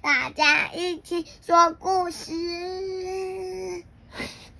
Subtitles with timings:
[0.00, 2.32] 大家一起说故事。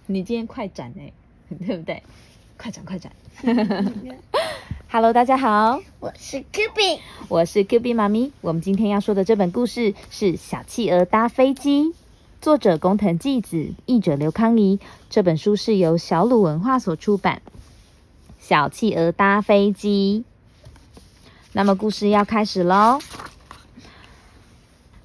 [0.06, 1.12] 你今天快展哎，
[1.66, 2.02] 对不对？
[2.56, 3.12] 快展快展。
[4.90, 8.32] Hello，大家好，我是 Q B，我是 Q B 妈咪。
[8.40, 11.84] 我们今天要说的这本故事是《小企鹅搭飞机》，
[12.40, 14.80] 作者工藤纪子，译者刘康怡。
[15.08, 17.40] 这本书是由小鲁文化所出版。
[18.38, 20.24] 小企鹅搭飞机，
[21.52, 23.00] 那么故事要开始喽。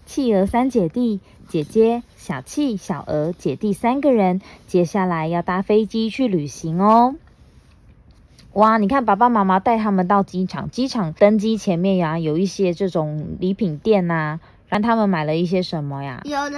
[0.08, 7.16] 企鹅三姐弟，姐姐小企、小鹅姐弟三个人，接下来要搭飞机去旅行哦。
[8.54, 14.40] 哇，你看爸爸妈妈带他们到机场，机场登机前面呀，有一些这种礼品店呐，
[14.70, 16.22] 让他们买了一些什么呀？
[16.24, 16.58] 有的，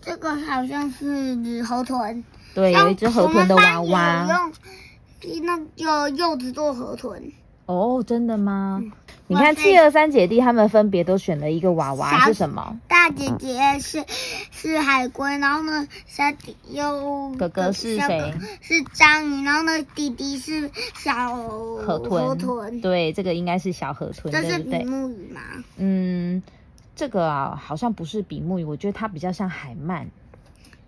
[0.00, 2.22] 这个好像是河豚，
[2.54, 4.28] 对，有一只河豚的娃娃。
[4.28, 7.32] 用那个柚子做河豚。
[7.66, 8.82] 哦，真的吗？
[9.28, 12.78] 你看，七二三姐弟他们分别都选了一个娃娃，是什么？
[12.86, 14.04] 大姐姐是
[14.52, 18.34] 是海龟，然后呢，小弟又哥哥是谁？
[18.60, 22.80] 是章鱼，然后呢，弟弟是小河豚。
[22.80, 25.40] 对，这个应该是小河豚，这是比目鱼吗？
[25.76, 26.40] 嗯，
[26.94, 30.06] 这个啊，好像不是比目鱼，我觉得它比较像海鳗。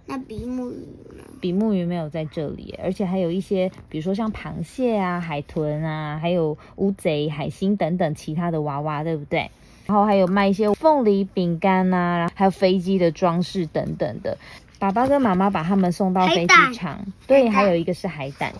[0.08, 0.74] 那比目鱼
[1.16, 1.22] 呢？
[1.40, 9.50] 比目鱼没有在这里，而且还有一些，比如说像螃蟹啊、海豚啊，还有乌贼、海星等等其他的娃娃，对不对？
[9.86, 14.36] 然后还有卖一些凤梨饼干啊，还有飞机的装饰等等的。
[14.78, 18.52] 爸爸跟妈妈把他们送到飞机场，对，还有一个是海胆。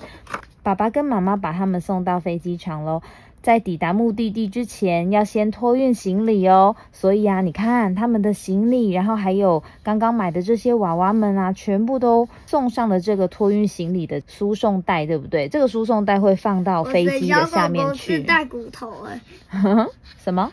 [0.63, 3.01] 爸爸跟妈妈把他们送到飞机场喽。
[3.43, 6.77] 在抵达目的地之前，要先托运行李哦。
[6.93, 15.49] 所以啊，你看他们的行李，然后还有刚刚买的这些娃娃们啊，全部都送上了这个托运行李的输送带，对不对？
[15.49, 18.17] 这个输送带会放到飞机的下面去。
[18.17, 19.21] 是带骨头哎？
[20.19, 20.51] 什么？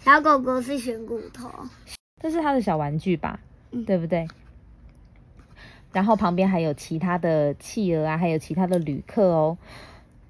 [0.00, 1.48] 小狗狗是选骨头？
[2.20, 3.40] 这是它的小玩具吧？
[3.86, 4.26] 对不对？
[5.92, 9.56] 然后旁边还有其他的企鹅啊，还有其他的旅客哦。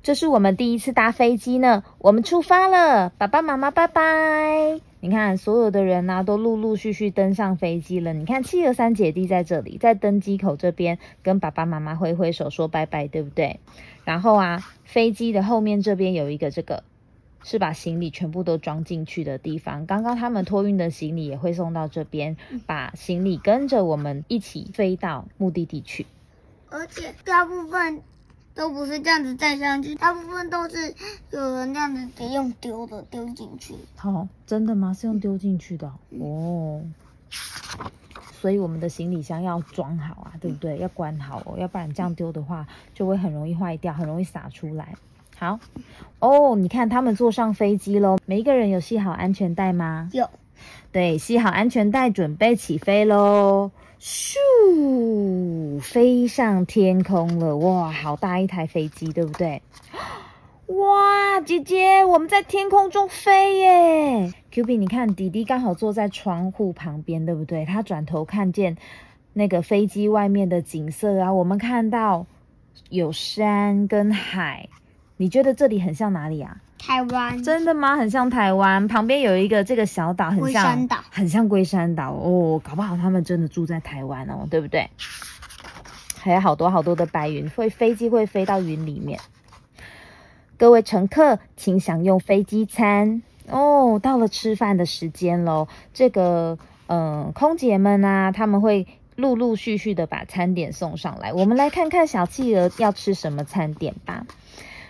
[0.05, 4.79] 这是我们第一次搭飞机呢，我们出发了，爸爸妈妈拜拜。
[5.01, 8.13] 你看，所有的人呢都陆陆续续登上飞机了。
[8.13, 13.61] 你看，企鹅三姐弟在这里，在登机口这边跟爸爸妈妈挥挥手说拜拜，对不对？
[14.05, 16.85] 然后啊，飞机的后面这边有一个这个，
[17.43, 19.87] 是把行李全部都装进去的地方。
[19.87, 26.05] 刚刚他们托运的行李也会送到这边，把行李跟着我们一起飞到目的地去。
[26.69, 28.03] 而且大部分。
[28.55, 30.95] 都不是这样子带上去，大部分都是
[31.31, 33.75] 有人这样子直接用丢的丢进去。
[33.97, 34.95] 好，真的吗？
[34.95, 36.83] 是用丢进去的哦。
[38.41, 40.79] 所以我们的行李箱要装好啊，对不对？
[40.79, 44.95] 要关好哦，要不然这样丢的话就会很容易坏掉，很容易洒出来。
[45.37, 45.59] 好，
[46.21, 50.09] 哦，你看他们坐上飞机喽，每一个人有系好安全带吗？
[50.13, 50.31] 有。
[50.93, 53.73] 对，系好安全带，准备起飞喽。
[53.99, 54.37] 咻，
[55.79, 57.57] 飞上天空了！
[57.57, 59.63] 哇，好大一台飞机，对不对？
[60.69, 67.67] 哇，姐姐，我们在天空中飞耶！Q B，你看，弟弟刚好坐在窗户旁边，对不对？
[67.67, 68.77] 他转头看见
[69.35, 72.27] 那个飞机外面的景色啊，我们看到
[72.89, 74.69] 有山跟海，
[75.19, 76.57] 你觉得这里很像哪里啊？
[76.79, 77.97] 台湾真的吗？
[77.97, 82.61] 很像台湾，旁边有一个这个小岛，很像很像龟山岛哦。
[82.65, 84.89] 搞不好他们真的住在台湾哦，对不对？
[86.25, 89.21] 还有好多好多的白云，会飞机会飞到云里面。
[90.57, 94.01] 各位乘客，请享用飞机餐哦。
[94.03, 98.87] 到了吃饭的时间喽，这个嗯，空姐们啊，他们会
[99.17, 101.35] 陆陆续续的把餐点送上来。
[101.35, 104.25] 我们来看看小企鹅要吃什么餐点吧。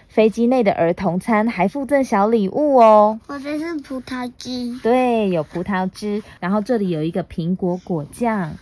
[0.06, 8.53] 飞机内的儿童餐还附赠小礼物哦，我这是葡萄汁，对，有葡萄汁，然后这里有一个苹果果酱，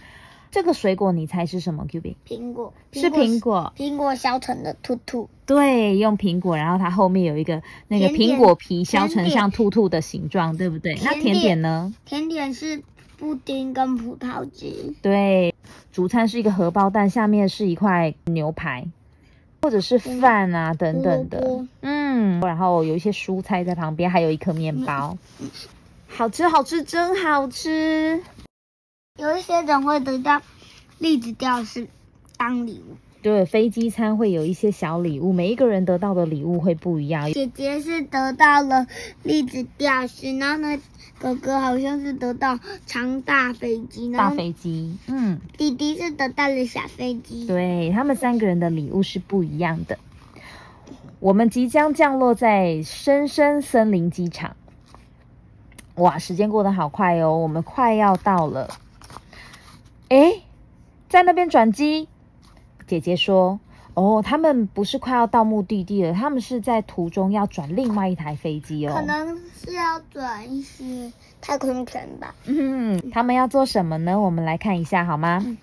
[0.53, 2.17] 这个水果你猜是什么？Q B？
[2.29, 10.95] 苹果，是苹果，苹果削成的兔兔，对，用苹果，然后它后面有一个那个苹果皮削成像兔兔的形状，对不对？
[11.03, 11.93] 那甜点呢？
[12.05, 12.83] 甜点是
[13.19, 15.55] 布丁跟葡萄汁，对，
[15.91, 18.87] 主餐是一个荷包蛋，下面是一块牛排。
[19.65, 25.17] 或者是饭啊等等的，嗯，然后有一些蔬菜在旁边，还有一颗面包，
[26.09, 28.21] 好吃好吃真好吃。
[29.19, 30.41] 有一些人会得到
[30.99, 31.87] 栗子吊饰
[32.39, 37.31] 当礼物，对，飞机餐会有一些小礼物，每一个人得到的礼物会不一样。
[37.33, 38.87] 姐姐是得到了
[39.23, 40.81] 栗子吊饰，然后呢？
[41.19, 49.99] 哥哥好像是得到长大飞机，大飞机，嗯，弟弟是得到了小飞机，对他们三个人的礼物是不一样的。
[51.21, 54.57] 我们即将降落在深深森林机场，
[55.95, 58.69] 哇，时间过得好快哦，我们快要到了。
[60.13, 60.43] 诶，
[61.09, 62.07] 在那边转机。
[62.87, 63.61] 姐姐说
[63.95, 68.93] ：“哦，他们不是快要到目的地了，他们是在途中要转另外一台飞机哦。
[68.95, 71.11] 可能是要转一些
[71.41, 72.35] 太空船吧。
[72.45, 74.21] 嗯，他们要做什么呢？
[74.21, 75.43] 我们来看一下好吗？
[75.47, 75.57] 嗯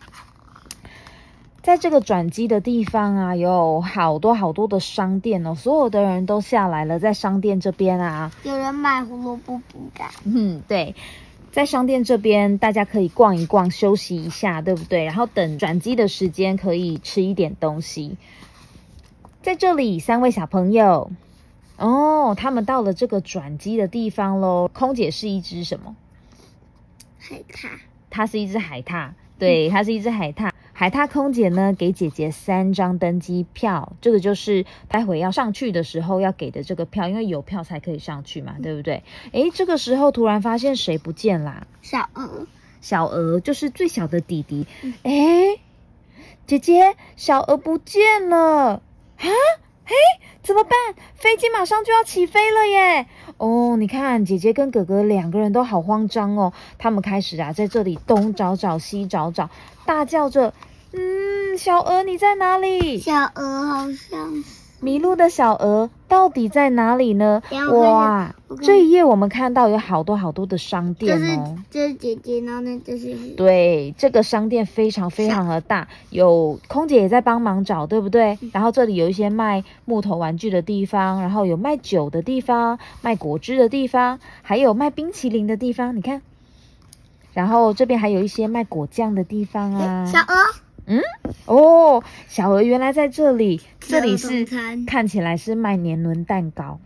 [1.61, 10.95] 在这个转机的地方啊，有好多好多的商店哦，所有的人都下来了，在商店这边啊，有人买胡萝卜饼干，嗯，对，
[11.51, 15.03] 在商店这边大家可以逛一逛，休息一下，对不对？
[15.05, 18.17] 然后等转机的时间可以吃一点东西。
[19.41, 21.11] 在这里，三位小朋友，
[21.77, 24.69] 哦，他们到了这个转机的地方喽。
[24.73, 25.95] 空姐是一只什么？
[27.17, 27.69] 海獭。
[28.11, 30.51] 它是一只海獭，对，它是一只海獭。
[30.79, 39.03] 海獭空姐呢，给姐姐三张登机票，这个就是待会要上去的时候要给的这个票，因为有票才可以上去嘛，对不对？
[39.33, 41.67] 诶，这个时候突然发现谁不见啦？
[41.81, 42.47] 小鹅，
[42.79, 44.67] 小鹅就是最小的弟弟。
[45.03, 45.59] 诶，
[46.47, 48.81] 姐姐，小鹅不见了啊！
[49.17, 49.95] 嘿，
[50.41, 50.71] 怎么办？
[51.13, 53.05] 飞机马上就要起飞了耶！
[53.35, 56.53] 哦，你看，姐姐跟哥哥两个人都好慌张哦。
[56.77, 59.49] 他们开始啊，在这里东找找西找找，
[59.85, 60.53] 大叫着
[61.49, 62.99] ：“嗯，小鹅你在哪里？
[62.99, 64.43] 小鹅好像是
[64.81, 67.41] 迷路的小鹅到底在哪里呢
[67.73, 71.57] 哇这一页我们看到有好多好多的商这是店哦。
[71.69, 78.37] 这是姐姐，然后呢这是对，这个商店非常非常的大，有空姐也在帮忙找，对不对？
[78.53, 86.21] 然后这里有一些卖木头玩具的地方，然后有卖酒的地方，卖果汁的地方，还有卖冰淇淋的地方，你看。
[87.33, 90.05] 然后这边还有一些卖果酱的地方啊。
[90.05, 90.35] 小鹅，
[90.89, 91.03] 嗯，
[91.45, 94.43] 哦，小鹅原来在这里，这里是
[94.87, 96.79] 看起来是卖年轮蛋糕。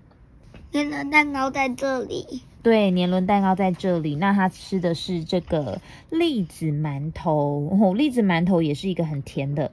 [0.74, 4.16] 年轮蛋糕在这里，对，年轮蛋糕在这里。
[4.16, 5.80] 那他吃的是这个
[6.10, 9.72] 栗子馒头，哦，栗子馒头也是一个很甜的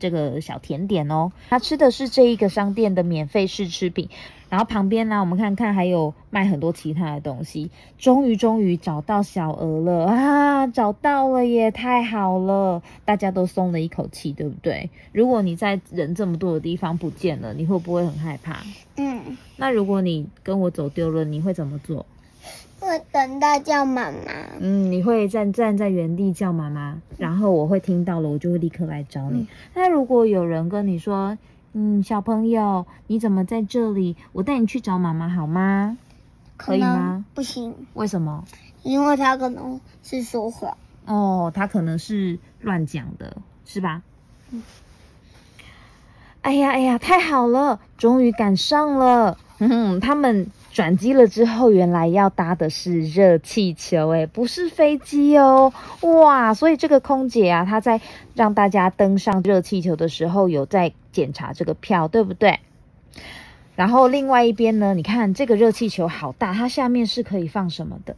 [0.00, 1.30] 这个小甜点哦。
[1.48, 4.08] 他吃的是这一个商店的免费试吃品。
[4.50, 7.70] 然后旁边呢，我们看看还有卖很多其他的东西。
[7.96, 10.66] 终于，终于找到小鹅了啊！
[10.66, 14.90] 找到了耶，太好了，大家都松了一口气，对不对？
[15.12, 18.58] 如果你在人这么多的地方不见了，你会不会很害怕？
[18.96, 22.04] 嗯，那如果你跟我走丢了，你会怎么做？
[22.80, 29.46] 会等到叫妈妈，嗯，你会站站在原地叫妈妈，然后我会听到了，我就会立刻来找你。
[29.74, 31.36] 那如果有人跟你说，
[31.72, 34.16] 嗯，小朋友，你怎么在这里？
[34.32, 35.96] 我带你去找妈妈好吗？
[36.56, 37.24] 可以吗？
[37.34, 38.44] 不行，为什么？
[38.82, 40.76] 因为他可能是说谎。
[41.06, 44.02] 哦，他可能是乱讲的，是吧？
[44.50, 44.62] 嗯
[46.42, 49.36] 哎呀哎呀，太好了，终于赶上了。
[49.58, 55.70] 嗯，他们转机了之后，原来要搭的是热气球，哎，不是飞机哦。
[56.00, 58.00] 哇，所以这个空姐啊，她在
[58.34, 62.60] 让大家登上热气球的时候，有在检查这个票，对不对？
[63.76, 68.16] 然后另外一边呢，你看这个热气球好大，它下面是可以放什么的？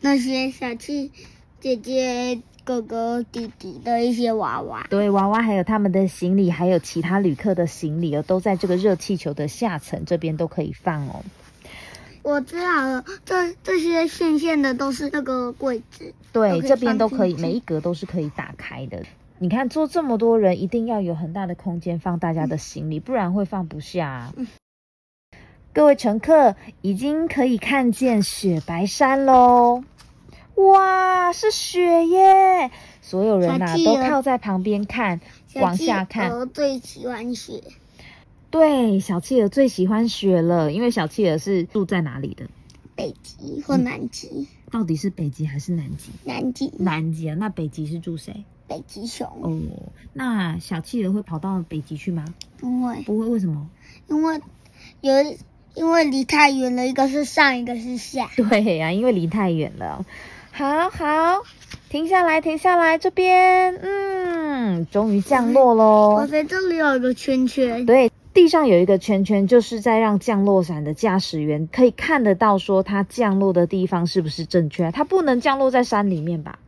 [0.00, 1.12] 那些小气
[1.60, 11.22] 姐姐、哥哥、弟弟的一些娃娃，对，娃娃还有他们的行李，还有其他旅客的行李哦，都在这个热气球的下层这边都可以放哦。
[12.22, 16.12] 我知道了，这这些线线的都是那个柜子。
[16.32, 19.04] 对，这边都可以，每一格都是可以打开的。
[19.38, 24.32] 你看，坐这么多人，一定要有很大的空间放大家的行李，不然会放不下
[25.74, 29.84] 各位乘客，已经可以看见雪白山喽！
[30.54, 32.70] 哇，是雪耶！
[33.02, 35.20] 所有人呐、都靠在旁边看，
[35.56, 36.30] 往下看。
[36.30, 37.62] 我最喜欢雪，
[38.48, 42.46] 对，小企鹅最喜欢雪了，因为小企鹅是住在哪里的？
[42.94, 46.10] 北极或南极，到底是北极还是南极？
[46.24, 48.44] 南极，南极啊，那北极是住谁？
[48.68, 49.58] 北极熊，哦，
[50.12, 52.24] 那小企鹅会跑到北极去吗？
[52.58, 53.68] 不会，不会，为什么？
[54.08, 54.40] 因为
[55.00, 55.12] 有
[55.74, 58.30] 因为离太远了，一个是上，一个是下。
[58.36, 60.04] 对呀、因为离太远了。
[60.52, 61.42] 好好，
[61.90, 66.26] 停下来，停下来，这边，嗯，终于降落我喽。
[66.26, 74.90] 在这里有一个圈圈，对，地上有一个圈圈，就是在让降落伞的驾驶员可以看得到，说它降落的地方是不是正确。
[74.90, 76.58] 它不能降落在山里面吧？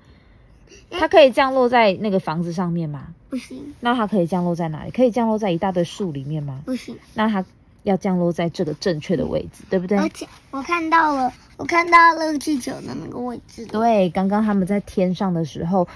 [0.91, 3.09] 它可以降落在那个房子上面吗？
[3.31, 4.91] 不行那它可以降落在哪里？
[4.91, 6.61] 可以降落在一大堆树里面吗？
[6.65, 7.45] 不行，那它
[7.83, 9.99] 要降落在这个正确的位置，对不对？
[9.99, 15.87] 而且我看到了，我看到热气球的那个位置，对，刚刚他们在天上的时候，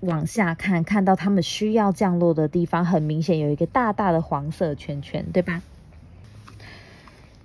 [0.00, 5.62] 往下看，看到他们需要降落的地方，很明显有一个大大的黄色圈圈，对吧？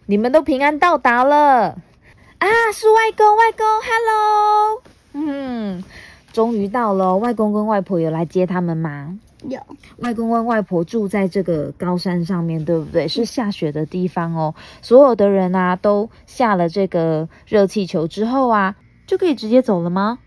[0.08, 1.78] 你们都平安到达了，
[2.40, 5.84] 啊，是外公，外公，Hello，嗯，
[6.32, 9.20] 终于到了，外公跟外婆有来接他们吗？
[9.48, 9.60] 有，
[9.98, 13.08] 外公跟外婆住在这个高山上面，对不对？
[13.08, 14.54] 是下雪的地方哦。
[14.82, 18.76] 所有的人啊，都下了这个热气球之后啊，
[19.08, 20.20] 就可以直接走了吗？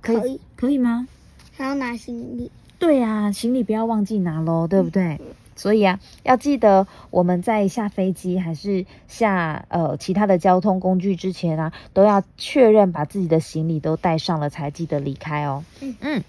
[0.00, 1.08] 可以，可以吗？
[1.56, 2.50] 还要拿行李。
[2.78, 5.20] 对呀、行李不要忘记拿喽，对不对？
[5.54, 15.64] 所以啊，要记得我们在下飞机还是下呃其他的交通工具之前啊，都要确认把自己的行李都带上了，才记得离开哦。
[15.80, 16.24] 嗯嗯，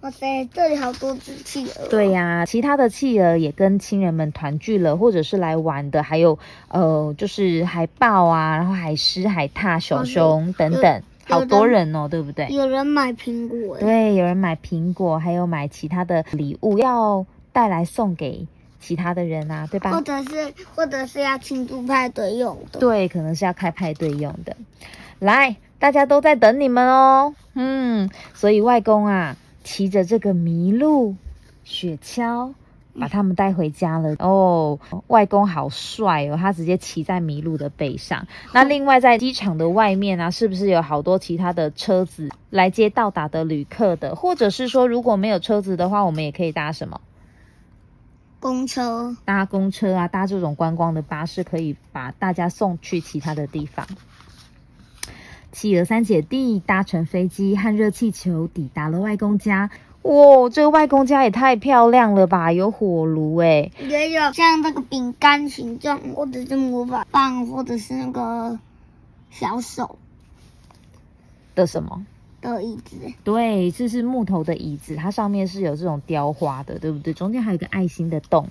[0.00, 1.88] 哇塞，这里好多只企鹅。
[1.88, 6.38] 对、呀、其他的企鹅也跟亲人们团聚了，或者是来玩的，还有
[6.68, 12.48] 呃就是海豹啊，然后海狮、海獭、熊熊等等，好多人哦，对不对？
[12.48, 18.46] 有人买苹果欸，对，有人买苹果，还有买其他的礼物要带来送给
[18.80, 19.90] 其他的人啊，对吧？
[19.92, 22.80] 或者是或者是要庆祝派对用的。
[22.80, 24.56] 对，可能是要开派对用的。
[25.18, 27.34] 来，大家都在等你们哦。
[27.54, 31.14] 嗯，所以外公啊，骑着这个麋鹿
[31.62, 32.54] 雪橇，
[32.98, 34.16] 把他们带回家了。
[34.18, 34.78] 哦，
[35.08, 38.26] 外公好帅哦，他直接骑在麋鹿的背上。
[38.54, 44.16] 那另外在机场的外面啊，是不是有好多其他的车子来接到达的旅客的？
[44.16, 46.98] 或者是说，如果没有车子的话，我们也可以搭什么？
[48.40, 53.86] 公车，搭公车啊，搭这种观光的巴士，可以把大家送去其他的地方。
[55.52, 59.70] 企鹅三姐弟搭乘飞机和热气球抵达了外公家。
[60.02, 62.52] 哇，这个外公家也太漂亮了吧！
[62.52, 68.58] 有火炉哎，也有像那个饼干形状，或者是魔法棒，或者是那个
[69.30, 69.98] 小手
[71.54, 72.06] 的什么？
[72.40, 72.96] 的椅子。
[73.24, 77.12] 对，这是木头的椅子，它上面是有这种雕花的，对不对？
[77.12, 78.46] 中间还有一个爱心的洞。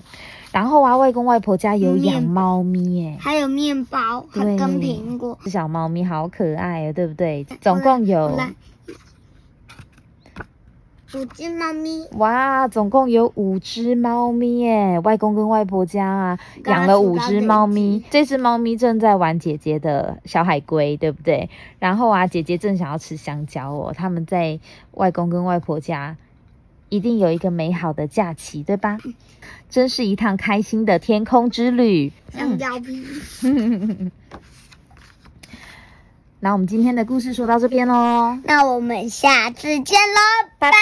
[0.51, 5.37] 然后啊，外公外婆家有养猫咪哎，还有面包，还对跟苹果。
[5.43, 7.45] 这小猫咪好可爱啊，对不对？
[7.61, 8.51] 总共有来，
[11.11, 14.99] 五只猫咪，哇，总共有五只猫咪耶！
[14.99, 21.49] 外公跟外婆家啊养了五只猫咪，这只猫咪正在玩姐姐的小海龟，对不对？
[21.79, 23.91] 然后啊，姐姐正想要吃香蕉哦。
[23.95, 24.59] 他们在
[24.91, 26.15] 外公跟外婆家
[26.89, 28.99] 一定有一个美好的假期，对吧？
[29.67, 32.13] 真是一趟开心的天空之旅。
[32.31, 33.03] 香蕉皮。
[36.41, 38.37] 那我们今天的故事说到这边喽。
[38.43, 40.77] 那我们下次见喽，拜拜